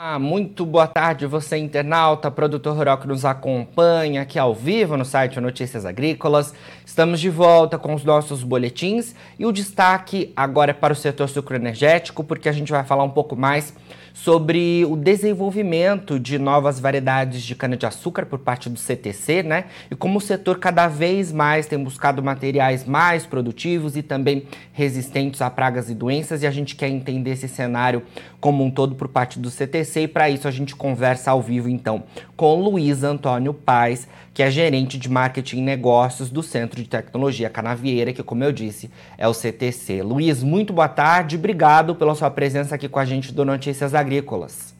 Ah, 0.00 0.16
muito 0.16 0.64
boa 0.64 0.86
tarde, 0.86 1.26
você 1.26 1.56
internauta, 1.56 2.30
produtor 2.30 2.76
rural 2.76 2.98
que 2.98 3.08
nos 3.08 3.24
acompanha 3.24 4.22
aqui 4.22 4.38
ao 4.38 4.54
vivo 4.54 4.96
no 4.96 5.04
site 5.04 5.40
Notícias 5.40 5.84
Agrícolas. 5.84 6.54
Estamos 6.86 7.18
de 7.18 7.28
volta 7.28 7.76
com 7.76 7.92
os 7.92 8.04
nossos 8.04 8.44
boletins 8.44 9.12
e 9.40 9.44
o 9.44 9.50
destaque 9.50 10.32
agora 10.36 10.70
é 10.70 10.72
para 10.72 10.92
o 10.92 10.96
setor 10.96 11.28
sucroenergético, 11.28 12.22
porque 12.22 12.48
a 12.48 12.52
gente 12.52 12.70
vai 12.70 12.84
falar 12.84 13.02
um 13.02 13.10
pouco 13.10 13.34
mais 13.34 13.74
sobre 14.14 14.84
o 14.84 14.96
desenvolvimento 14.96 16.18
de 16.18 16.38
novas 16.38 16.80
variedades 16.80 17.40
de 17.42 17.54
cana-de-açúcar 17.54 18.26
por 18.26 18.40
parte 18.40 18.68
do 18.68 18.76
CTC, 18.76 19.44
né? 19.44 19.66
E 19.88 19.94
como 19.94 20.18
o 20.18 20.20
setor 20.20 20.58
cada 20.58 20.88
vez 20.88 21.32
mais 21.32 21.66
tem 21.66 21.82
buscado 21.82 22.22
materiais 22.22 22.84
mais 22.84 23.24
produtivos 23.24 23.96
e 23.96 24.02
também 24.02 24.44
resistentes 24.72 25.40
a 25.40 25.48
pragas 25.48 25.88
e 25.88 25.94
doenças, 25.94 26.42
e 26.42 26.48
a 26.48 26.50
gente 26.50 26.74
quer 26.74 26.88
entender 26.88 27.30
esse 27.30 27.48
cenário 27.48 28.02
como 28.40 28.64
um 28.64 28.70
todo 28.70 28.96
por 28.96 29.06
parte 29.06 29.38
do 29.38 29.50
CTC, 29.50 29.87
e 29.96 30.08
para 30.08 30.28
isso 30.30 30.46
a 30.48 30.50
gente 30.50 30.74
conversa 30.74 31.30
ao 31.30 31.40
vivo 31.40 31.68
então 31.68 32.02
com 32.36 32.60
Luiz 32.60 33.02
Antônio 33.02 33.52
Paz, 33.54 34.08
que 34.34 34.42
é 34.42 34.50
gerente 34.50 34.98
de 34.98 35.08
marketing 35.08 35.58
e 35.58 35.62
negócios 35.62 36.30
do 36.30 36.42
Centro 36.42 36.82
de 36.82 36.88
Tecnologia 36.88 37.50
Canavieira, 37.50 38.12
que, 38.12 38.22
como 38.22 38.44
eu 38.44 38.52
disse, 38.52 38.90
é 39.16 39.26
o 39.26 39.34
CTC. 39.34 40.02
Luiz, 40.02 40.42
muito 40.42 40.72
boa 40.72 40.88
tarde, 40.88 41.36
obrigado 41.36 41.94
pela 41.94 42.14
sua 42.14 42.30
presença 42.30 42.74
aqui 42.74 42.88
com 42.88 42.98
a 42.98 43.04
gente 43.04 43.32
do 43.32 43.44
Notícias 43.44 43.94
Agrícolas. 43.94 44.74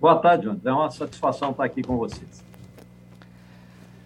Boa 0.00 0.16
tarde, 0.16 0.44
João. 0.44 0.60
É 0.64 0.72
uma 0.72 0.90
satisfação 0.90 1.52
estar 1.52 1.64
aqui 1.64 1.82
com 1.82 1.96
vocês. 1.96 2.44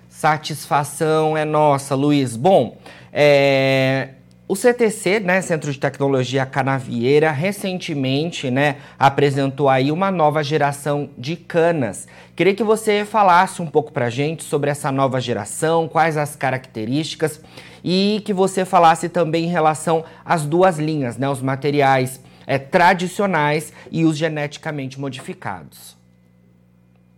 Satisfação 0.08 1.36
é 1.36 1.44
nossa, 1.44 1.94
Luiz. 1.94 2.36
Bom, 2.36 2.76
é, 3.12 4.10
o 4.48 4.56
CTC, 4.56 5.20
né, 5.20 5.42
Centro 5.42 5.70
de 5.70 5.78
Tecnologia 5.78 6.46
Canavieira, 6.46 7.30
recentemente, 7.30 8.50
né, 8.50 8.78
apresentou 8.98 9.68
aí 9.68 9.92
uma 9.92 10.10
nova 10.10 10.42
geração 10.42 11.10
de 11.18 11.36
canas. 11.36 12.08
Queria 12.34 12.54
que 12.54 12.64
você 12.64 13.04
falasse 13.04 13.60
um 13.60 13.66
pouco 13.66 13.92
para 13.92 14.06
a 14.06 14.10
gente 14.10 14.42
sobre 14.42 14.70
essa 14.70 14.90
nova 14.90 15.20
geração, 15.20 15.86
quais 15.86 16.16
as 16.16 16.34
características 16.34 17.42
e 17.84 18.22
que 18.24 18.32
você 18.32 18.64
falasse 18.64 19.10
também 19.10 19.44
em 19.44 19.48
relação 19.48 20.02
às 20.24 20.46
duas 20.46 20.78
linhas, 20.78 21.18
né, 21.18 21.28
os 21.28 21.42
materiais 21.42 22.18
é, 22.46 22.56
tradicionais 22.56 23.70
e 23.90 24.06
os 24.06 24.16
geneticamente 24.16 24.98
modificados. 24.98 25.94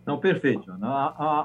Não, 0.04 0.18
perfeito. 0.18 0.64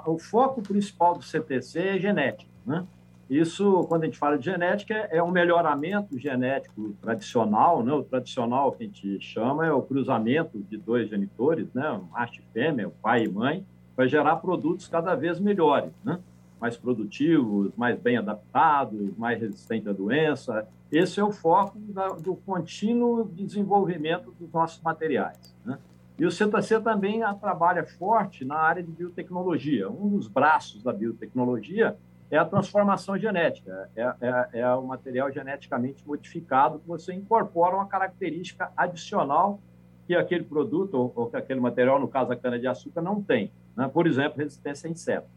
O 0.08 0.18
foco 0.18 0.64
principal 0.64 1.14
do 1.16 1.24
CTC 1.24 1.80
é 1.80 2.00
genética, 2.00 2.50
né? 2.66 2.84
Isso, 3.30 3.84
quando 3.88 4.04
a 4.04 4.06
gente 4.06 4.20
fala 4.20 4.38
de 4.38 4.46
genética, 4.46 4.94
é 4.94 5.22
um 5.22 5.32
melhoramento 5.32 6.18
genético 6.20 6.94
tradicional, 7.02 7.84
né? 7.84 7.92
O 7.92 8.04
tradicional 8.04 8.72
que 8.72 8.84
a 8.84 8.86
gente 8.86 9.20
chama 9.20 9.66
é 9.66 9.72
o 9.72 9.82
cruzamento 9.82 10.60
de 10.60 10.78
dois 10.78 11.10
genitores, 11.10 11.68
né? 11.74 12.00
Macho 12.12 12.40
e 12.40 12.44
fêmea, 12.54 12.92
pai 13.02 13.24
e 13.24 13.28
mãe, 13.28 13.66
para 13.96 14.08
gerar 14.08 14.36
produtos 14.38 14.88
cada 14.88 15.16
vez 15.16 15.40
melhores, 15.40 15.92
né? 16.04 16.20
Mais 16.62 16.78
produtivos, 16.78 17.72
mais 17.76 18.00
bem 18.00 18.18
adaptados, 18.18 19.18
mais 19.18 19.42
resistentes 19.42 19.88
à 19.88 19.92
doença. 19.94 20.68
Esse 20.92 21.20
é 21.20 21.24
o 21.24 21.32
foco 21.32 21.80
da, 21.80 22.10
do 22.10 22.36
contínuo 22.36 23.28
desenvolvimento 23.34 24.32
dos 24.40 24.52
nossos 24.52 24.82
materiais, 24.84 25.56
né? 25.66 25.80
E 26.18 26.26
o 26.26 26.32
CTC 26.32 26.80
também 26.80 27.22
trabalha 27.42 27.84
forte 27.84 28.46
na 28.46 28.56
área 28.56 28.82
de 28.82 28.92
biotecnologia. 28.92 29.90
Um 29.90 30.10
dos 30.10 30.28
braços 30.28 30.82
da 30.82 30.94
biotecnologia 30.94 31.98
é 32.30 32.38
a 32.38 32.46
transformação 32.46 33.18
genética, 33.18 33.90
é, 33.96 34.02
é, 34.04 34.60
é, 34.60 34.76
o 34.76 34.84
material 34.84 35.32
geneticamente 35.32 36.06
modificado 36.06 36.80
que 36.80 36.88
você 36.88 37.14
incorpora 37.14 37.76
uma 37.76 37.88
característica 37.88 38.72
adicional 38.76 39.60
que 40.08 40.16
aquele 40.16 40.44
produto 40.44 40.96
ou, 40.96 41.14
ou 41.16 41.30
que 41.30 41.38
aquele 41.38 41.60
material, 41.60 42.00
no 42.00 42.08
caso 42.08 42.32
a 42.32 42.36
cana-de-açúcar, 42.36 43.02
não 43.02 43.22
tem. 43.22 43.52
Né? 43.76 43.88
Por 43.88 44.08
exemplo, 44.08 44.38
resistência 44.38 44.88
a 44.88 44.92
inseto. 44.92 45.28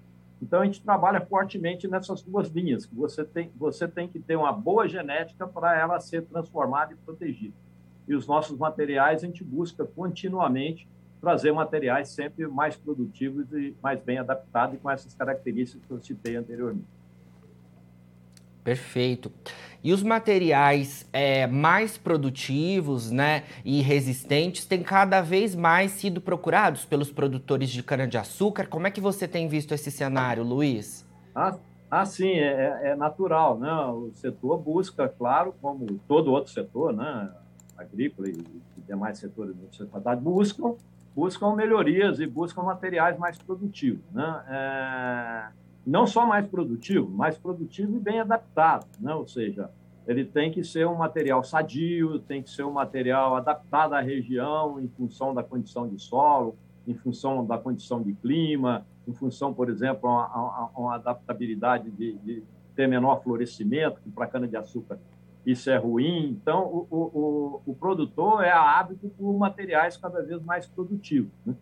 Então, 0.40 0.60
a 0.60 0.64
gente 0.64 0.82
trabalha 0.82 1.20
fortemente 1.20 1.88
nessas 1.88 2.22
duas 2.22 2.48
linhas, 2.48 2.86
que 2.86 2.94
você 2.94 3.24
tem, 3.24 3.50
você 3.56 3.88
tem 3.88 4.06
que 4.06 4.20
ter 4.20 4.36
uma 4.36 4.52
boa 4.52 4.88
genética 4.88 5.46
para 5.46 5.76
ela 5.78 5.98
ser 5.98 6.22
transformada 6.22 6.92
e 6.92 6.96
protegida. 6.96 7.54
E 8.06 8.14
os 8.14 8.26
nossos 8.26 8.56
materiais, 8.56 9.22
a 9.22 9.26
gente 9.26 9.42
busca 9.42 9.84
continuamente 9.84 10.88
trazer 11.20 11.52
materiais 11.52 12.08
sempre 12.10 12.46
mais 12.46 12.76
produtivos 12.76 13.52
e 13.52 13.74
mais 13.82 14.00
bem 14.00 14.18
adaptados 14.18 14.76
e 14.76 14.78
com 14.78 14.90
essas 14.90 15.14
características 15.14 15.84
que 15.86 15.92
eu 15.92 16.00
citei 16.00 16.36
anteriormente. 16.36 16.86
Perfeito. 18.62 19.32
E 19.82 19.92
os 19.92 20.02
materiais 20.02 21.08
é, 21.12 21.46
mais 21.46 21.96
produtivos 21.96 23.10
né, 23.10 23.44
e 23.64 23.80
resistentes 23.80 24.66
têm 24.66 24.82
cada 24.82 25.22
vez 25.22 25.54
mais 25.54 25.92
sido 25.92 26.20
procurados 26.20 26.84
pelos 26.84 27.10
produtores 27.10 27.70
de 27.70 27.82
cana-de-açúcar. 27.82 28.66
Como 28.66 28.86
é 28.86 28.90
que 28.90 29.00
você 29.00 29.26
tem 29.26 29.48
visto 29.48 29.72
esse 29.72 29.90
cenário, 29.90 30.42
Luiz? 30.42 31.06
Ah, 31.34 31.56
ah 31.90 32.04
sim, 32.04 32.32
é, 32.32 32.80
é, 32.82 32.88
é 32.90 32.96
natural. 32.96 33.58
Né? 33.58 33.72
O 33.72 34.10
setor 34.12 34.58
busca, 34.58 35.08
claro, 35.08 35.54
como 35.62 35.86
todo 36.06 36.30
outro 36.30 36.52
setor, 36.52 36.92
né, 36.92 37.30
agrícola 37.76 38.28
e, 38.28 38.32
e 38.32 38.80
demais 38.86 39.18
setores 39.18 39.56
da 39.56 39.66
sociedade, 39.70 40.20
buscam 40.20 40.74
buscam 41.18 41.52
melhorias 41.52 42.20
e 42.20 42.26
buscam 42.28 42.62
materiais 42.62 43.18
mais 43.18 43.36
produtivos. 43.36 44.04
Né? 44.12 44.44
É, 44.48 45.48
não 45.84 46.06
só 46.06 46.24
mais 46.24 46.46
produtivo, 46.46 47.10
mais 47.10 47.36
produtivo 47.36 47.96
e 47.96 47.98
bem 47.98 48.20
adaptado. 48.20 48.86
Né? 49.00 49.12
Ou 49.12 49.26
seja, 49.26 49.68
ele 50.06 50.24
tem 50.24 50.52
que 50.52 50.62
ser 50.62 50.86
um 50.86 50.94
material 50.94 51.42
sadio, 51.42 52.20
tem 52.20 52.40
que 52.40 52.48
ser 52.48 52.62
um 52.62 52.70
material 52.70 53.34
adaptado 53.34 53.94
à 53.94 54.00
região 54.00 54.78
em 54.78 54.86
função 54.86 55.34
da 55.34 55.42
condição 55.42 55.88
de 55.88 56.00
solo, 56.00 56.56
em 56.86 56.94
função 56.94 57.44
da 57.44 57.58
condição 57.58 58.00
de 58.00 58.12
clima, 58.14 58.86
em 59.08 59.12
função, 59.12 59.52
por 59.52 59.68
exemplo, 59.68 60.08
a, 60.08 60.70
uma 60.76 60.94
adaptabilidade 60.94 61.90
de, 61.90 62.12
de 62.18 62.44
ter 62.76 62.86
menor 62.86 63.24
florescimento, 63.24 64.00
que 64.04 64.10
para 64.10 64.28
cana-de-açúcar 64.28 65.00
isso 65.50 65.70
é 65.70 65.76
ruim. 65.78 66.30
Então, 66.30 66.62
o, 66.62 66.86
o, 66.90 67.62
o, 67.66 67.74
produtor 67.74 68.44
é 68.44 68.52
hábito 68.52 69.08
por 69.08 69.32
materiais 69.38 69.96
cada 69.96 70.20
vez 70.22 70.42
mais 70.42 70.66
produtivos. 70.66 71.32
Né? 71.46 71.54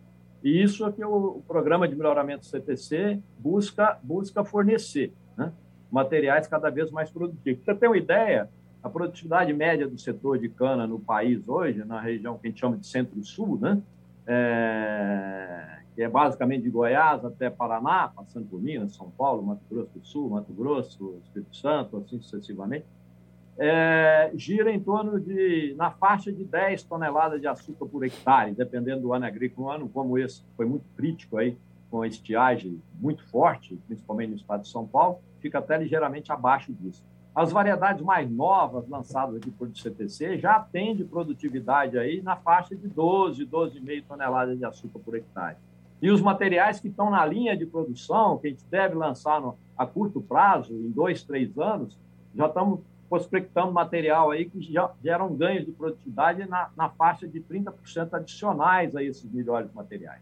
E 0.43 0.61
isso 0.61 0.85
é 0.85 0.91
que 0.91 1.03
o, 1.05 1.37
o, 1.37 1.43
programa 1.47 1.87
de 1.87 1.95
melhoramento 1.95 2.45
CTC 2.45 3.21
busca, 3.39 3.97
busca 4.03 4.43
fornecer, 4.43 5.13
né? 5.37 5.53
materiais 5.89 6.47
cada 6.47 6.69
vez 6.69 6.91
mais 6.91 7.09
produtivos. 7.09 7.63
Você 7.63 7.73
ter 7.73 7.87
uma 7.87 7.97
ideia, 7.97 8.49
a 8.83 8.89
produtividade 8.89 9.53
média 9.53 9.87
do 9.87 9.97
setor 9.97 10.37
de 10.37 10.49
cana 10.49 10.85
no 10.85 10.99
país 10.99 11.47
hoje, 11.47 11.85
na 11.85 12.01
região 12.01 12.37
que 12.37 12.47
a 12.47 12.49
gente 12.49 12.59
chama 12.59 12.77
de 12.77 12.85
Centro-Sul, 12.85 13.57
né? 13.57 13.81
É, 14.29 15.77
que 15.95 16.03
é 16.03 16.09
basicamente 16.09 16.63
de 16.63 16.69
Goiás 16.69 17.23
até 17.23 17.49
Paraná, 17.49 18.11
passando 18.13 18.45
por 18.49 18.61
Minas, 18.61 18.93
São 18.95 19.09
Paulo, 19.11 19.41
Mato 19.41 19.61
Grosso 19.71 19.91
do 19.97 20.05
Sul, 20.05 20.29
Mato 20.29 20.51
Grosso, 20.51 21.15
Espírito 21.23 21.55
Santo, 21.55 21.95
assim 21.95 22.19
sucessivamente, 22.19 22.85
é, 23.57 24.31
gira 24.35 24.71
em 24.71 24.79
torno 24.79 25.19
de, 25.19 25.73
na 25.77 25.91
faixa 25.91 26.31
de 26.31 26.43
10 26.43 26.83
toneladas 26.83 27.41
de 27.41 27.47
açúcar 27.47 27.85
por 27.87 28.03
hectare, 28.05 28.53
dependendo 28.53 29.01
do 29.01 29.13
ano 29.13 29.25
agrícola. 29.25 29.67
Um 29.67 29.71
ano 29.71 29.89
como 29.89 30.17
esse 30.17 30.43
foi 30.55 30.65
muito 30.65 30.85
crítico 30.95 31.37
aí, 31.37 31.57
com 31.89 32.01
a 32.01 32.07
estiagem 32.07 32.81
muito 32.99 33.25
forte, 33.29 33.79
principalmente 33.87 34.29
no 34.29 34.35
estado 34.35 34.61
de 34.61 34.69
São 34.69 34.85
Paulo, 34.85 35.19
fica 35.39 35.59
até 35.59 35.77
ligeiramente 35.77 36.31
abaixo 36.31 36.73
disso. 36.73 37.03
As 37.33 37.51
variedades 37.51 38.03
mais 38.03 38.29
novas 38.29 38.87
lançadas 38.89 39.35
aqui 39.37 39.51
por 39.51 39.69
CTC 39.69 40.39
já 40.39 40.55
atende 40.55 41.03
produtividade 41.03 41.97
aí 41.97 42.21
na 42.21 42.35
faixa 42.35 42.75
de 42.75 42.87
12, 42.87 43.45
12,5 43.45 44.03
toneladas 44.07 44.57
de 44.57 44.65
açúcar 44.65 44.99
por 44.99 45.15
hectare. 45.15 45.55
E 46.01 46.11
os 46.11 46.21
materiais 46.21 46.79
que 46.79 46.87
estão 46.87 47.09
na 47.09 47.25
linha 47.25 47.55
de 47.55 47.65
produção, 47.65 48.37
que 48.37 48.47
a 48.47 48.49
gente 48.49 48.65
deve 48.69 48.95
lançar 48.95 49.39
no, 49.39 49.57
a 49.77 49.85
curto 49.85 50.21
prazo, 50.21 50.73
em 50.73 50.89
dois, 50.89 51.23
três 51.23 51.57
anos, 51.57 51.97
já 52.35 52.47
estamos 52.47 52.81
prospectando 53.09 53.71
material 53.71 54.31
aí 54.31 54.45
que 54.45 54.59
geram 55.03 55.33
ganhos 55.33 55.65
de 55.65 55.71
produtividade 55.71 56.45
na, 56.47 56.69
na 56.75 56.89
faixa 56.89 57.27
de 57.27 57.39
30% 57.39 58.13
adicionais 58.13 58.95
a 58.95 59.03
esses 59.03 59.31
melhores 59.31 59.71
materiais. 59.73 60.21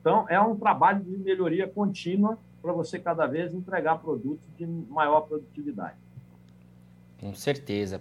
Então, 0.00 0.26
é 0.28 0.40
um 0.40 0.56
trabalho 0.56 1.00
de 1.00 1.16
melhoria 1.18 1.68
contínua 1.68 2.38
para 2.60 2.72
você 2.72 2.98
cada 2.98 3.26
vez 3.26 3.52
entregar 3.52 3.98
produtos 3.98 4.48
de 4.56 4.66
maior 4.66 5.22
produtividade. 5.22 5.96
Com 7.20 7.34
certeza. 7.34 8.00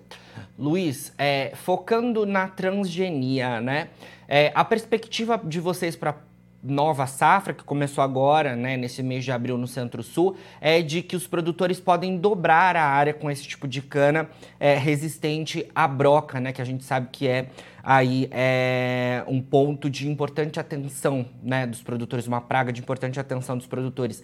Luiz, 0.57 1.13
é, 1.15 1.51
focando 1.55 2.25
na 2.25 2.47
transgenia, 2.47 3.61
né? 3.61 3.89
É, 4.27 4.51
a 4.55 4.65
perspectiva 4.65 5.37
de 5.37 5.59
vocês 5.59 5.95
para 5.95 6.15
nova 6.63 7.07
safra, 7.07 7.53
que 7.53 7.63
começou 7.63 8.03
agora, 8.03 8.55
né, 8.55 8.77
nesse 8.77 9.01
mês 9.01 9.23
de 9.23 9.31
abril 9.31 9.57
no 9.57 9.67
Centro-Sul, 9.67 10.37
é 10.59 10.81
de 10.81 11.01
que 11.01 11.15
os 11.15 11.27
produtores 11.27 11.79
podem 11.79 12.17
dobrar 12.17 12.75
a 12.75 12.83
área 12.83 13.13
com 13.13 13.29
esse 13.29 13.43
tipo 13.43 13.67
de 13.67 13.81
cana 13.81 14.29
é, 14.59 14.75
resistente 14.75 15.67
à 15.73 15.87
broca, 15.87 16.39
né, 16.39 16.51
que 16.51 16.61
a 16.61 16.65
gente 16.65 16.83
sabe 16.83 17.09
que 17.11 17.27
é 17.27 17.47
aí 17.83 18.29
é 18.31 19.23
um 19.27 19.41
ponto 19.41 19.89
de 19.89 20.07
importante 20.07 20.59
atenção 20.59 21.25
né, 21.41 21.65
dos 21.65 21.81
produtores, 21.81 22.27
uma 22.27 22.41
praga 22.41 22.71
de 22.71 22.79
importante 22.79 23.19
atenção 23.19 23.57
dos 23.57 23.65
produtores. 23.65 24.23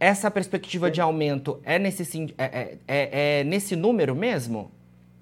Essa 0.00 0.30
perspectiva 0.30 0.88
de 0.90 1.00
aumento 1.00 1.60
é 1.64 1.76
nesse, 1.76 2.34
é, 2.38 2.44
é, 2.44 2.78
é, 2.86 3.40
é 3.40 3.44
nesse 3.44 3.74
número 3.74 4.14
mesmo? 4.14 4.70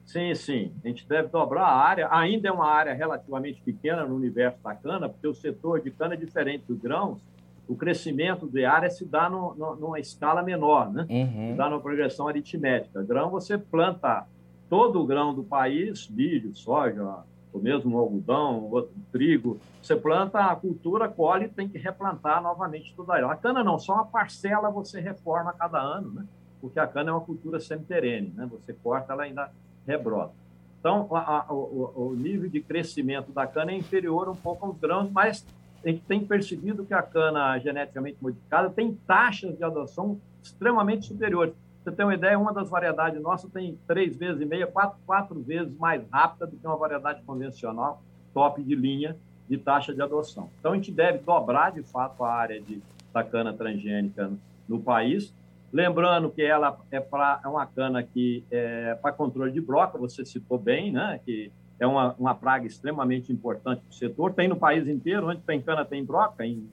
Sim, 0.06 0.34
sim. 0.36 0.72
A 0.84 0.88
gente 0.88 1.06
deve 1.06 1.28
dobrar 1.28 1.64
a 1.64 1.76
área. 1.76 2.08
Ainda 2.10 2.48
é 2.48 2.52
uma 2.52 2.66
área 2.66 2.94
relativamente 2.94 3.60
pequena 3.60 4.06
no 4.06 4.14
universo 4.14 4.58
da 4.62 4.74
cana, 4.74 5.08
porque 5.08 5.26
o 5.26 5.34
setor 5.34 5.80
de 5.80 5.90
cana 5.90 6.14
é 6.14 6.16
diferente 6.16 6.64
dos 6.68 6.78
grãos. 6.78 7.20
O 7.68 7.74
crescimento 7.74 8.46
de 8.46 8.64
área 8.64 8.88
se 8.88 9.04
dá 9.04 9.28
no, 9.28 9.52
no, 9.56 9.74
numa 9.74 9.98
escala 9.98 10.42
menor, 10.42 10.92
né? 10.92 11.04
Uhum. 11.10 11.50
Se 11.50 11.56
dá 11.56 11.68
numa 11.68 11.80
progressão 11.80 12.28
aritmética. 12.28 13.02
Grão, 13.02 13.28
você 13.28 13.58
planta 13.58 14.24
todo 14.70 15.02
o 15.02 15.06
grão 15.06 15.34
do 15.34 15.42
país, 15.42 16.08
milho, 16.08 16.54
soja, 16.54 17.24
o 17.52 17.58
mesmo 17.58 17.98
algodão, 17.98 18.70
outro 18.70 18.94
trigo. 19.10 19.58
Você 19.82 19.96
planta 19.96 20.38
a 20.38 20.54
cultura, 20.54 21.08
colhe 21.08 21.46
e 21.46 21.48
tem 21.48 21.68
que 21.68 21.78
replantar 21.78 22.40
novamente 22.40 22.94
tudo 22.94 23.10
aí. 23.10 23.24
A 23.24 23.34
cana 23.34 23.64
não, 23.64 23.76
só 23.78 23.94
uma 23.94 24.06
parcela 24.06 24.70
você 24.70 25.00
reforma 25.00 25.50
a 25.50 25.54
cada 25.54 25.80
ano, 25.80 26.12
né? 26.12 26.24
Porque 26.60 26.78
a 26.78 26.86
cana 26.86 27.10
é 27.10 27.12
uma 27.12 27.20
cultura 27.20 27.58
semi-perene, 27.58 28.32
né? 28.36 28.46
Você 28.50 28.72
corta, 28.72 29.12
ela 29.12 29.24
ainda 29.24 29.50
rebrota. 29.86 30.32
Então, 30.80 31.08
a, 31.10 31.46
a, 31.48 31.52
o, 31.52 32.10
o, 32.10 32.14
nível 32.14 32.48
de 32.48 32.60
crescimento 32.60 33.32
da 33.32 33.46
cana 33.46 33.72
é 33.72 33.76
inferior 33.76 34.28
um 34.28 34.36
pouco 34.36 34.66
aos 34.66 34.78
grãos, 34.78 35.10
mas 35.10 35.44
a 35.84 35.88
gente 35.88 36.02
tem 36.02 36.24
percebido 36.24 36.84
que 36.84 36.94
a 36.94 37.02
cana 37.02 37.58
geneticamente 37.58 38.18
modificada 38.20 38.70
tem 38.70 38.94
taxas 39.06 39.56
de 39.56 39.64
adoção 39.64 40.20
extremamente 40.42 41.06
superiores. 41.06 41.54
Você 41.82 41.92
tem 41.92 42.04
uma 42.04 42.14
ideia, 42.14 42.38
uma 42.38 42.52
das 42.52 42.68
variedades 42.68 43.20
nossas 43.20 43.50
tem 43.50 43.78
três 43.86 44.16
vezes 44.16 44.40
e 44.40 44.44
meia, 44.44 44.66
quatro, 44.66 44.98
quatro 45.06 45.40
vezes 45.40 45.76
mais 45.76 46.02
rápida 46.10 46.46
do 46.46 46.56
que 46.56 46.66
uma 46.66 46.76
variedade 46.76 47.22
convencional, 47.22 48.02
top 48.34 48.62
de 48.62 48.74
linha, 48.74 49.16
de 49.48 49.56
taxa 49.56 49.94
de 49.94 50.02
adoção. 50.02 50.50
Então, 50.58 50.72
a 50.72 50.74
gente 50.74 50.90
deve 50.90 51.18
dobrar, 51.18 51.72
de 51.72 51.82
fato, 51.82 52.24
a 52.24 52.32
área 52.32 52.60
de, 52.60 52.82
da 53.12 53.22
cana 53.22 53.52
transgênica 53.52 54.26
no, 54.28 54.38
no 54.68 54.80
país, 54.80 55.32
Lembrando 55.76 56.30
que 56.30 56.40
ela 56.40 56.74
é, 56.90 56.98
pra, 56.98 57.38
é 57.44 57.46
uma 57.46 57.66
cana 57.66 58.02
que 58.02 58.42
é 58.50 58.94
para 58.94 59.12
controle 59.12 59.52
de 59.52 59.60
broca, 59.60 59.98
você 59.98 60.24
citou 60.24 60.58
bem, 60.58 60.90
né? 60.90 61.20
que 61.22 61.52
é 61.78 61.86
uma, 61.86 62.14
uma 62.18 62.34
praga 62.34 62.66
extremamente 62.66 63.30
importante 63.30 63.82
para 63.82 63.90
o 63.90 63.92
setor. 63.92 64.32
Tem 64.32 64.48
no 64.48 64.56
país 64.56 64.88
inteiro, 64.88 65.28
onde 65.28 65.42
tem 65.42 65.60
cana 65.60 65.84
tem 65.84 66.02
broca, 66.02 66.46
em, 66.46 66.66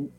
em, 0.00 0.10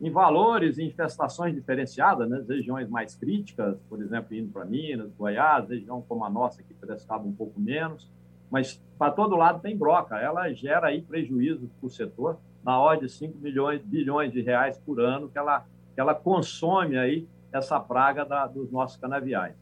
em 0.00 0.10
valores 0.12 0.78
e 0.78 0.84
infestações 0.84 1.52
diferenciadas, 1.52 2.30
né? 2.30 2.40
regiões 2.48 2.88
mais 2.88 3.16
críticas, 3.16 3.76
por 3.88 4.00
exemplo, 4.00 4.32
indo 4.32 4.52
para 4.52 4.64
Minas, 4.64 5.10
Goiás, 5.18 5.68
região 5.68 6.00
como 6.08 6.24
a 6.24 6.30
nossa, 6.30 6.62
que 6.62 6.72
prestava 6.72 7.24
um 7.24 7.32
pouco 7.32 7.60
menos. 7.60 8.08
Mas 8.48 8.80
para 8.96 9.10
todo 9.10 9.34
lado 9.34 9.60
tem 9.60 9.76
broca, 9.76 10.16
ela 10.20 10.52
gera 10.52 10.86
aí 10.86 11.02
prejuízo 11.02 11.68
para 11.80 11.86
o 11.88 11.90
setor 11.90 12.38
na 12.62 12.78
ordem 12.78 13.08
de 13.08 13.12
5 13.12 13.38
milhões, 13.38 13.82
bilhões 13.82 14.32
de 14.32 14.40
reais 14.40 14.78
por 14.78 15.00
ano 15.00 15.28
que 15.28 15.36
ela 15.36 15.66
que 15.92 16.00
ela 16.00 16.14
consome 16.14 16.96
aí 16.96 17.26
essa 17.52 17.78
praga 17.80 18.24
da, 18.24 18.46
dos 18.46 18.70
nossos 18.70 18.96
canaviais. 18.96 19.54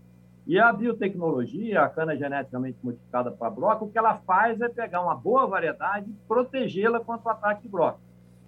E 0.46 0.58
a 0.58 0.72
biotecnologia, 0.72 1.82
a 1.82 1.88
cana 1.88 2.16
geneticamente 2.16 2.78
modificada 2.82 3.30
para 3.30 3.50
broca, 3.50 3.84
o 3.84 3.90
que 3.90 3.98
ela 3.98 4.14
faz 4.26 4.60
é 4.60 4.68
pegar 4.68 5.02
uma 5.02 5.14
boa 5.14 5.46
variedade 5.46 6.10
e 6.10 6.14
protegê-la 6.26 7.00
contra 7.00 7.28
o 7.28 7.32
ataque 7.32 7.62
de 7.62 7.68
broca, 7.68 7.98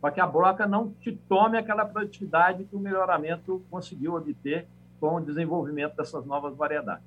para 0.01 0.11
que 0.11 0.21
a 0.21 0.27
broca 0.27 0.67
não 0.67 0.91
te 0.93 1.13
tome 1.29 1.59
aquela 1.59 1.85
produtividade 1.85 2.65
que 2.65 2.75
o 2.75 2.81
melhoramento 2.81 3.63
conseguiu 3.71 4.15
obter 4.15 4.67
com 4.99 5.17
o 5.17 5.21
desenvolvimento 5.21 5.95
dessas 5.97 6.25
novas 6.25 6.57
variedades. 6.57 7.05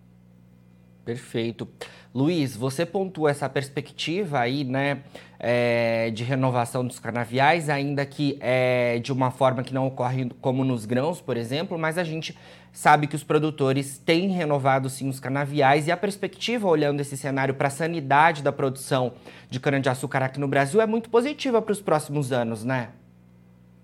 Perfeito. 1.06 1.68
Luiz, 2.16 2.56
você 2.56 2.86
pontua 2.86 3.32
essa 3.32 3.50
perspectiva 3.50 4.40
aí, 4.40 4.64
né, 4.64 5.04
é, 5.38 6.10
de 6.12 6.24
renovação 6.24 6.86
dos 6.86 6.98
canaviais, 6.98 7.70
ainda 7.70 8.06
que 8.06 8.38
é, 8.40 9.00
de 9.00 9.12
uma 9.12 9.30
forma 9.30 9.64
que 9.64 9.74
não 9.74 9.86
ocorre 9.88 10.30
como 10.40 10.64
nos 10.64 10.86
grãos, 10.86 11.20
por 11.20 11.36
exemplo, 11.36 11.78
mas 11.78 11.98
a 11.98 12.04
gente 12.04 12.38
sabe 12.72 13.08
que 13.08 13.16
os 13.16 13.24
produtores 13.24 13.98
têm 13.98 14.30
renovado 14.30 14.90
sim 14.90 15.10
os 15.10 15.20
canaviais 15.20 15.88
e 15.88 15.92
a 15.92 15.98
perspectiva, 15.98 16.68
olhando 16.68 17.02
esse 17.02 17.18
cenário 17.18 17.54
para 17.54 17.68
a 17.68 17.72
sanidade 17.72 18.42
da 18.42 18.52
produção 18.52 19.14
de 19.50 19.60
cana-de-açúcar 19.60 20.24
aqui 20.24 20.40
no 20.40 20.48
Brasil, 20.48 20.80
é 20.80 20.86
muito 20.86 21.10
positiva 21.10 21.62
para 21.62 21.74
os 21.74 21.82
próximos 21.82 22.32
anos, 22.32 22.64
né? 22.64 22.90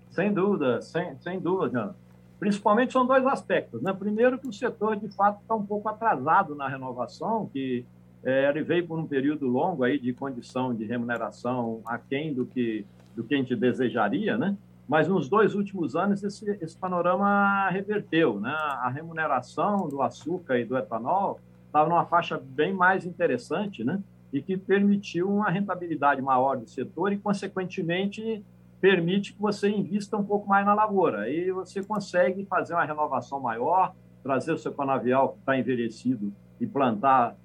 Sem 0.08 0.32
dúvida, 0.32 0.80
sem, 0.80 1.16
sem 1.18 1.38
dúvida, 1.38 1.70
Jean. 1.70 1.94
Principalmente 2.40 2.94
são 2.94 3.06
dois 3.06 3.26
aspectos. 3.26 3.82
Né? 3.82 3.92
Primeiro, 3.92 4.38
que 4.38 4.48
o 4.48 4.52
setor, 4.52 4.96
de 4.96 5.08
fato, 5.14 5.42
está 5.42 5.54
um 5.54 5.64
pouco 5.64 5.90
atrasado 5.90 6.54
na 6.54 6.66
renovação, 6.66 7.50
que 7.52 7.84
é, 8.24 8.48
ele 8.48 8.62
veio 8.62 8.86
por 8.86 8.98
um 8.98 9.06
período 9.06 9.46
longo 9.46 9.84
aí 9.84 9.98
de 9.98 10.14
condição 10.14 10.74
de 10.74 10.86
remuneração 10.86 11.82
aquém 11.84 12.32
do 12.32 12.46
que, 12.46 12.86
do 13.14 13.22
que 13.22 13.34
a 13.34 13.36
gente 13.36 13.54
desejaria, 13.54 14.38
né? 14.38 14.56
mas 14.88 15.06
nos 15.06 15.28
dois 15.28 15.54
últimos 15.54 15.94
anos 15.94 16.24
esse, 16.24 16.50
esse 16.62 16.76
panorama 16.76 17.68
reverteu. 17.68 18.40
Né? 18.40 18.50
A 18.50 18.88
remuneração 18.88 19.86
do 19.86 20.00
açúcar 20.00 20.58
e 20.58 20.64
do 20.64 20.78
etanol 20.78 21.38
estava 21.66 21.90
numa 21.90 22.06
faixa 22.06 22.40
bem 22.42 22.72
mais 22.72 23.04
interessante 23.04 23.84
né? 23.84 24.02
e 24.32 24.40
que 24.40 24.56
permitiu 24.56 25.28
uma 25.28 25.50
rentabilidade 25.50 26.22
maior 26.22 26.56
do 26.56 26.66
setor 26.66 27.12
e, 27.12 27.18
consequentemente, 27.18 28.42
permite 28.80 29.34
que 29.34 29.40
você 29.40 29.68
invista 29.68 30.16
um 30.16 30.24
pouco 30.24 30.48
mais 30.48 30.64
na 30.64 30.74
lavoura. 30.74 31.22
Aí 31.22 31.50
você 31.50 31.82
consegue 31.82 32.44
fazer 32.46 32.74
uma 32.74 32.84
renovação 32.84 33.38
maior, 33.38 33.94
trazer 34.22 34.52
o 34.52 34.58
seu 34.58 34.72
canavial 34.72 35.30
que 35.30 35.38
está 35.40 35.58
envelhecido 35.58 36.32
e 36.60 36.66
plantar 36.66 37.36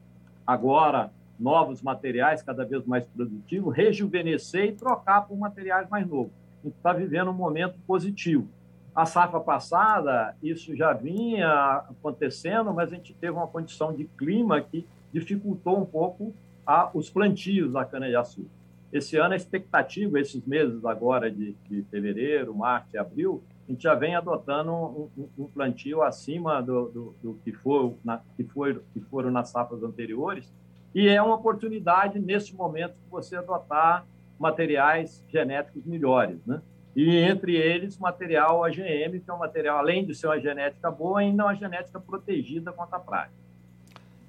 agora 0.47 1.11
novos 1.37 1.81
materiais 1.81 2.41
cada 2.41 2.65
vez 2.65 2.85
mais 2.85 3.05
produtivos, 3.05 3.75
rejuvenescer 3.75 4.65
e 4.65 4.71
trocar 4.71 5.21
por 5.21 5.37
materiais 5.37 5.89
mais 5.89 6.07
novos. 6.07 6.31
A 6.61 6.67
gente 6.67 6.77
está 6.77 6.93
vivendo 6.93 7.31
um 7.31 7.33
momento 7.33 7.77
positivo. 7.85 8.47
A 8.95 9.05
safra 9.05 9.41
passada, 9.41 10.35
isso 10.41 10.73
já 10.73 10.93
vinha 10.93 11.83
acontecendo, 11.89 12.73
mas 12.73 12.93
a 12.93 12.95
gente 12.95 13.13
teve 13.13 13.33
uma 13.33 13.47
condição 13.47 13.93
de 13.93 14.05
clima 14.05 14.61
que 14.61 14.87
dificultou 15.11 15.81
um 15.81 15.85
pouco 15.85 16.33
a, 16.65 16.89
os 16.93 17.09
plantios 17.09 17.73
da 17.73 17.83
cana-de-açúcar. 17.83 18.49
Esse 18.95 19.17
ano, 19.17 19.33
a 19.33 19.35
expectativa, 19.35 20.17
esses 20.21 20.45
meses 20.45 20.85
agora 20.85 21.29
de, 21.29 21.51
de 21.69 21.83
fevereiro, 21.91 22.55
março 22.55 22.87
e 22.93 22.97
abril, 22.97 23.43
a 23.67 23.71
gente 23.71 23.83
já 23.83 23.93
vem 23.93 24.15
adotando 24.15 24.71
um, 24.71 25.29
um, 25.37 25.47
plantio 25.47 26.01
acima 26.01 26.61
do, 26.63 26.87
do, 26.87 27.15
do 27.21 27.33
que, 27.43 27.51
for, 27.51 27.97
na, 28.05 28.21
que, 28.37 28.47
que 28.93 28.99
foram 29.09 29.29
nas 29.29 29.49
safras 29.49 29.83
anteriores, 29.83 30.49
e 30.93 31.09
é 31.09 31.21
uma 31.21 31.35
oportunidade, 31.35 32.19
nesse 32.19 32.55
momento, 32.55 32.95
você 33.11 33.35
adotar 33.35 34.07
materiais 34.39 35.21
genéticos 35.27 35.83
melhores, 35.85 36.39
né? 36.45 36.61
E 36.95 37.17
entre 37.17 37.53
eles, 37.53 37.97
material 37.97 38.63
AGM, 38.63 39.19
que 39.19 39.29
é 39.29 39.33
um 39.33 39.39
material, 39.39 39.77
além 39.77 40.05
de 40.05 40.15
ser 40.15 40.27
uma 40.27 40.39
genética 40.39 40.89
boa, 40.89 41.19
ainda 41.19 41.43
é 41.43 41.45
uma 41.47 41.55
genética 41.55 41.99
protegida 41.99 42.71
contra 42.71 42.95
a 42.95 43.01
praga. 43.01 43.31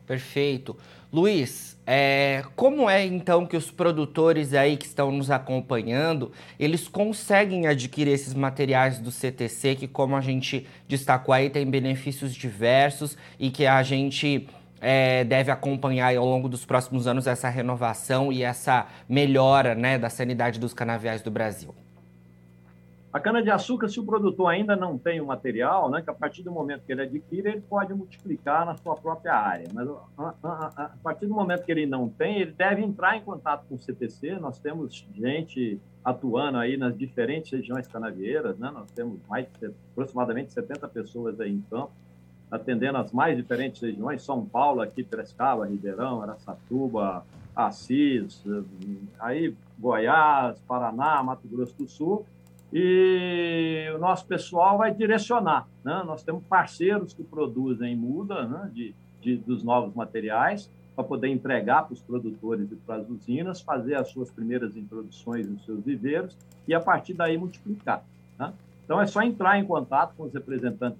Perfeito. 0.07 0.77
Luiz, 1.13 1.77
é, 1.87 2.45
como 2.55 2.91
é 2.91 3.05
então 3.05 3.47
que 3.47 3.57
os 3.57 3.71
produtores 3.71 4.55
aí 4.55 4.77
que 4.77 4.87
estão 4.87 5.11
nos 5.11 5.31
acompanhando, 5.31 6.31
eles 6.59 6.89
conseguem 6.89 7.67
adquirir 7.67 8.13
esses 8.13 8.35
materiais 8.35 8.99
do 8.99 9.11
CTC, 9.11 9.77
que 9.77 9.89
como 9.89 10.17
a 10.17 10.21
gente 10.21 10.67
destacou 10.89 11.33
aí, 11.33 11.49
tem 11.49 11.65
benefícios 11.65 12.35
diversos 12.35 13.17
e 13.39 13.51
que 13.51 13.67
a 13.67 13.83
gente 13.83 14.49
é, 14.81 15.25
deve 15.25 15.51
acompanhar 15.51 16.15
ao 16.17 16.27
longo 16.27 16.49
dos 16.49 16.65
próximos 16.65 17.07
anos 17.07 17.27
essa 17.27 17.49
renovação 17.49 18.33
e 18.33 18.43
essa 18.43 18.87
melhora 19.09 19.75
né, 19.75 19.99
da 19.99 20.11
sanidade 20.11 20.61
dos 20.61 20.75
canaviais 20.75 21.23
do 21.23 21.31
Brasil? 21.31 21.75
A 23.17 23.21
cana-de-açúcar, 23.21 23.89
se 23.89 23.99
o 23.99 24.05
produtor 24.05 24.51
ainda 24.51 24.77
não 24.77 24.99
tem 24.99 25.23
o 25.23 25.27
material, 25.27 25.91
né, 25.91 26.03
que 26.03 26.11
a 26.11 26.13
partir 26.13 26.43
do 26.43 26.53
momento 26.53 26.83
que 26.85 26.93
ele 26.93 27.01
adquire, 27.01 27.49
ele 27.49 27.63
pode 27.63 27.95
multiplicar 27.95 28.67
na 28.67 28.77
sua 28.77 28.95
própria 28.95 29.33
área. 29.33 29.67
Mas 29.73 29.89
a, 29.89 30.35
a, 30.43 30.67
a, 30.85 30.89
partir 31.03 31.25
do 31.25 31.33
momento 31.33 31.65
que 31.65 31.73
ele 31.73 31.87
não 31.87 32.11
tem, 32.11 32.43
ele 32.43 32.53
deve 32.53 32.83
entrar 32.83 33.17
em 33.17 33.23
contato 33.23 33.65
com 33.67 33.77
o 33.77 33.79
CTC. 33.79 34.33
Nós 34.39 34.59
temos 34.59 35.09
gente 35.15 35.81
atuando 36.05 36.59
aí 36.59 36.77
nas 36.77 36.95
diferentes 36.95 37.51
regiões 37.51 37.89
canavieiras, 37.89 38.59
né? 38.59 38.71
nós 38.71 38.91
temos 38.91 39.19
mais 39.31 39.47
de, 39.59 39.73
aproximadamente 39.93 40.53
70 40.53 40.87
pessoas 40.89 41.41
aí 41.41 41.53
em 41.53 41.65
campo, 41.71 41.93
atendendo 42.51 42.99
as 42.99 43.13
mais 43.13 43.35
diferentes 43.35 43.81
regiões, 43.81 44.23
São 44.23 44.45
Paulo, 44.45 44.83
aqui, 44.83 45.03
Piracicaba, 45.03 45.67
Ribeirão, 45.67 46.21
Aracatuba, 46.21 47.25
Assis, 47.57 48.45
aí 49.19 49.57
Goiás, 49.79 50.61
Paraná, 50.69 51.23
Mato 51.23 51.49
Grosso 51.49 51.75
do 51.79 51.89
Sul, 51.89 52.27
e 52.73 53.91
o 53.95 53.99
nosso 53.99 54.27
pessoal 54.27 54.79
vai 54.79 54.93
direcionar. 54.93 55.69
Né? 55.85 56.03
Nós 56.05 56.23
temos 56.23 56.45
parceiros 56.45 57.15
que 57.15 57.23
produzem 57.23 57.97
muda 57.97 58.47
né? 58.47 58.71
de, 58.73 58.95
de, 59.21 59.37
dos 59.37 59.63
novos 59.63 59.95
materiais 59.95 60.71
para 60.95 61.05
poder 61.05 61.29
entregar 61.29 61.85
para 61.85 61.93
os 61.93 62.01
produtores 62.01 62.71
e 62.73 62.77
para 62.77 62.97
as 62.97 63.09
usinas, 63.09 63.61
fazer 63.61 63.95
as 63.95 64.09
suas 64.09 64.31
primeiras 64.31 64.77
introduções 64.77 65.49
nos 65.49 65.65
seus 65.65 65.85
viveiros 65.85 66.37
e, 66.67 66.75
a 66.75 66.81
partir 66.81 67.13
daí, 67.15 67.37
multiplicar. 67.37 68.03
Né? 68.39 68.53
Então, 68.85 69.01
é 69.01 69.07
só 69.07 69.21
entrar 69.21 69.59
em 69.59 69.65
contato 69.65 70.15
com 70.17 70.25
os 70.25 70.33
representantes 70.33 70.99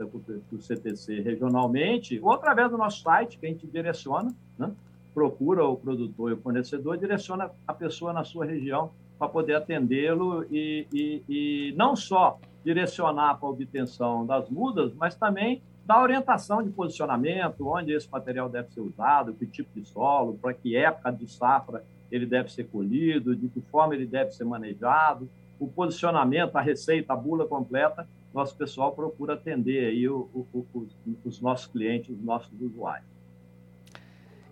do 0.51 0.61
CTC 0.61 1.21
regionalmente 1.21 2.21
ou 2.21 2.33
através 2.33 2.71
do 2.71 2.77
nosso 2.77 3.03
site, 3.03 3.39
que 3.39 3.47
a 3.47 3.49
gente 3.49 3.67
direciona, 3.67 4.35
né? 4.59 4.71
procura 5.15 5.65
o 5.65 5.77
produtor 5.77 6.31
e 6.31 6.35
o 6.35 6.37
fornecedor, 6.37 6.99
direciona 6.99 7.51
a 7.67 7.73
pessoa 7.73 8.13
na 8.13 8.23
sua 8.23 8.45
região 8.45 8.91
para 9.19 9.29
poder 9.29 9.55
atendê-lo 9.55 10.45
e, 10.51 10.87
e, 10.93 11.23
e, 11.29 11.75
não 11.77 11.97
só 11.97 12.39
direcionar 12.65 13.37
para 13.37 13.49
a 13.49 13.53
obtenção 13.53 14.27
das 14.27 14.49
mudas, 14.51 14.93
mas 14.95 15.15
também 15.15 15.63
dar 15.85 16.03
orientação 16.03 16.63
de 16.63 16.71
posicionamento, 16.71 17.67
onde 17.67 17.93
esse 17.93 18.11
material 18.11 18.49
deve 18.49 18.73
ser 18.73 18.81
usado, 18.81 19.33
que 19.35 19.47
tipo 19.47 19.71
de 19.75 19.87
solo, 19.87 20.35
para 20.35 20.53
que 20.53 20.77
época 20.77 21.13
de 21.13 21.31
safra 21.31 21.85
ele 22.11 22.27
deve 22.27 22.51
ser 22.51 22.65
colhido, 22.65 23.35
de 23.35 23.49
que 23.49 23.61
forma 23.61 23.95
ele 23.95 24.07
deve 24.07 24.33
ser 24.33 24.45
manejado, 24.45 25.29
o 25.59 25.67
posicionamento, 25.67 26.57
a 26.57 26.61
receita, 26.61 27.13
a 27.13 27.17
bula 27.17 27.47
completa, 27.47 28.07
nosso 28.35 28.55
pessoal 28.55 28.93
procura 28.93 29.35
atender 29.35 29.87
aí 29.87 30.09
o, 30.09 30.29
o, 30.35 30.67
o, 30.75 30.87
os 31.25 31.41
nossos 31.41 31.67
clientes, 31.67 32.11
os 32.11 32.23
nossos 32.23 32.53
usuários. 32.61 33.09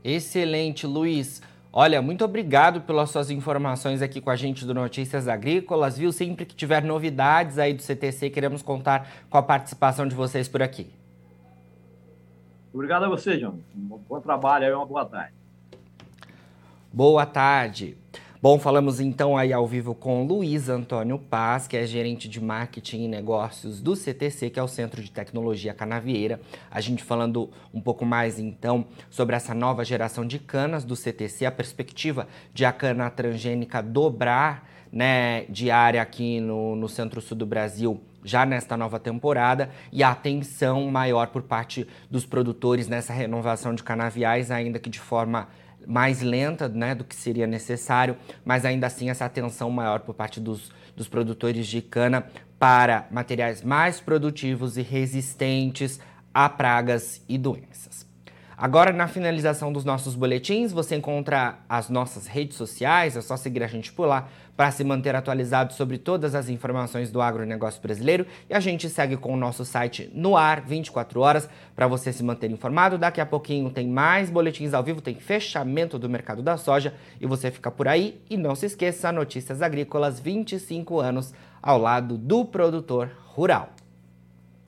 Excelente, 0.02 0.86
Luiz. 0.86 1.42
Olha, 1.76 2.00
muito 2.00 2.24
obrigado 2.24 2.82
pelas 2.82 3.10
suas 3.10 3.30
informações 3.30 4.00
aqui 4.00 4.20
com 4.20 4.30
a 4.30 4.36
gente 4.36 4.64
do 4.64 4.72
Notícias 4.72 5.26
Agrícolas, 5.26 5.98
viu? 5.98 6.12
Sempre 6.12 6.46
que 6.46 6.54
tiver 6.54 6.84
novidades 6.84 7.58
aí 7.58 7.74
do 7.74 7.82
CTC, 7.82 8.30
queremos 8.30 8.62
contar 8.62 9.08
com 9.28 9.36
a 9.36 9.42
participação 9.42 10.06
de 10.06 10.14
vocês 10.14 10.46
por 10.46 10.62
aqui. 10.62 10.88
Obrigado 12.72 13.06
a 13.06 13.08
você, 13.08 13.36
João. 13.40 13.58
Um 13.76 13.98
bom 14.08 14.20
trabalho 14.20 14.66
e 14.66 14.72
uma 14.72 14.86
boa 14.86 15.04
tarde. 15.04 15.34
Boa 16.92 17.26
tarde. 17.26 17.98
Bom, 18.44 18.58
falamos 18.58 19.00
então 19.00 19.38
aí 19.38 19.54
ao 19.54 19.66
vivo 19.66 19.94
com 19.94 20.22
Luiz 20.22 20.68
Antônio 20.68 21.18
Paz, 21.18 21.66
que 21.66 21.78
é 21.78 21.86
gerente 21.86 22.28
de 22.28 22.44
marketing 22.44 23.04
e 23.04 23.08
negócios 23.08 23.80
do 23.80 23.96
CTC, 23.96 24.50
que 24.50 24.60
é 24.60 24.62
o 24.62 24.68
Centro 24.68 25.00
de 25.00 25.10
Tecnologia 25.10 25.72
Canavieira. 25.72 26.38
A 26.70 26.78
gente 26.78 27.02
falando 27.02 27.48
um 27.72 27.80
pouco 27.80 28.04
mais 28.04 28.38
então 28.38 28.84
sobre 29.08 29.34
essa 29.34 29.54
nova 29.54 29.82
geração 29.82 30.26
de 30.26 30.38
canas 30.38 30.84
do 30.84 30.94
CTC, 30.94 31.46
a 31.46 31.50
perspectiva 31.50 32.28
de 32.52 32.66
a 32.66 32.72
cana 32.72 33.08
transgênica 33.08 33.82
dobrar 33.82 34.68
né, 34.92 35.46
de 35.46 35.70
área 35.70 36.02
aqui 36.02 36.38
no, 36.38 36.76
no 36.76 36.86
centro-sul 36.86 37.38
do 37.38 37.46
Brasil 37.46 37.98
já 38.22 38.44
nesta 38.44 38.76
nova 38.76 39.00
temporada 39.00 39.70
e 39.90 40.02
a 40.02 40.10
atenção 40.10 40.90
maior 40.90 41.28
por 41.28 41.42
parte 41.42 41.86
dos 42.10 42.26
produtores 42.26 42.88
nessa 42.88 43.14
renovação 43.14 43.74
de 43.74 43.82
canaviais, 43.82 44.50
ainda 44.50 44.78
que 44.78 44.90
de 44.90 45.00
forma 45.00 45.48
mais 45.86 46.20
lenta 46.22 46.68
né, 46.68 46.94
do 46.94 47.04
que 47.04 47.14
seria 47.14 47.46
necessário, 47.46 48.16
mas 48.44 48.64
ainda 48.64 48.86
assim 48.86 49.10
essa 49.10 49.24
atenção 49.24 49.70
maior 49.70 50.00
por 50.00 50.14
parte 50.14 50.40
dos, 50.40 50.70
dos 50.96 51.08
produtores 51.08 51.66
de 51.66 51.80
cana 51.82 52.26
para 52.58 53.06
materiais 53.10 53.62
mais 53.62 54.00
produtivos 54.00 54.76
e 54.76 54.82
resistentes 54.82 56.00
a 56.32 56.48
pragas 56.48 57.22
e 57.28 57.38
doenças. 57.38 58.03
Agora, 58.56 58.92
na 58.92 59.08
finalização 59.08 59.72
dos 59.72 59.84
nossos 59.84 60.14
boletins, 60.14 60.72
você 60.72 60.94
encontra 60.96 61.58
as 61.68 61.88
nossas 61.88 62.26
redes 62.26 62.56
sociais, 62.56 63.16
é 63.16 63.20
só 63.20 63.36
seguir 63.36 63.62
a 63.62 63.66
gente 63.66 63.92
por 63.92 64.06
lá 64.06 64.28
para 64.56 64.70
se 64.70 64.84
manter 64.84 65.16
atualizado 65.16 65.72
sobre 65.72 65.98
todas 65.98 66.34
as 66.34 66.48
informações 66.48 67.10
do 67.10 67.20
agronegócio 67.20 67.82
brasileiro. 67.82 68.26
E 68.48 68.54
a 68.54 68.60
gente 68.60 68.88
segue 68.88 69.16
com 69.16 69.34
o 69.34 69.36
nosso 69.36 69.64
site 69.64 70.10
no 70.14 70.36
ar 70.36 70.60
24 70.60 71.20
horas 71.20 71.48
para 71.74 71.88
você 71.88 72.12
se 72.12 72.22
manter 72.22 72.50
informado. 72.50 72.96
Daqui 72.96 73.20
a 73.20 73.26
pouquinho 73.26 73.70
tem 73.70 73.88
mais 73.88 74.30
boletins 74.30 74.72
ao 74.72 74.84
vivo, 74.84 75.00
tem 75.00 75.16
fechamento 75.16 75.98
do 75.98 76.08
mercado 76.08 76.42
da 76.42 76.56
soja 76.56 76.94
e 77.20 77.26
você 77.26 77.50
fica 77.50 77.70
por 77.70 77.88
aí. 77.88 78.20
E 78.30 78.36
não 78.36 78.54
se 78.54 78.66
esqueça, 78.66 79.10
Notícias 79.10 79.60
Agrícolas 79.60 80.20
25 80.20 81.00
anos 81.00 81.34
ao 81.60 81.78
lado 81.78 82.16
do 82.16 82.44
produtor 82.44 83.10
rural. 83.26 83.73